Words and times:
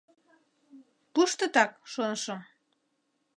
Пуштытак, 1.13 1.71
шонышым. 1.91 2.39